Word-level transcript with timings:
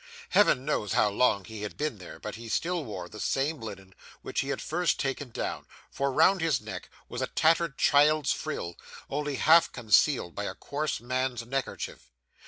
Heaven 0.29 0.65
knows 0.65 0.93
how 0.93 1.09
long 1.11 1.45
he 1.45 1.61
had 1.61 1.77
been 1.77 1.99
there, 1.99 2.17
but 2.19 2.33
he 2.33 2.49
still 2.49 2.83
wore 2.83 3.07
the 3.07 3.19
same 3.19 3.61
linen 3.61 3.93
which 4.23 4.39
he 4.39 4.47
had 4.49 4.59
first 4.59 4.99
taken 4.99 5.29
down; 5.29 5.67
for, 5.91 6.11
round 6.11 6.41
his 6.41 6.59
neck, 6.59 6.89
was 7.07 7.21
a 7.21 7.27
tattered 7.27 7.77
child's 7.77 8.31
frill, 8.31 8.79
only 9.11 9.35
half 9.35 9.71
concealed 9.71 10.33
by 10.33 10.45
a 10.45 10.55
coarse, 10.55 11.01
man's 11.01 11.45
neckerchief. 11.45 12.09